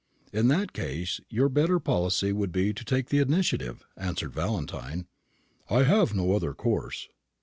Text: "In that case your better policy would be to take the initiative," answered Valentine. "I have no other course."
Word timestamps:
"In 0.33 0.47
that 0.47 0.73
case 0.73 1.21
your 1.29 1.47
better 1.47 1.79
policy 1.79 2.33
would 2.33 2.51
be 2.51 2.73
to 2.73 2.83
take 2.83 3.09
the 3.09 3.19
initiative," 3.19 3.85
answered 3.95 4.33
Valentine. 4.33 5.05
"I 5.69 5.83
have 5.83 6.15
no 6.15 6.33
other 6.33 6.55
course." 6.55 7.07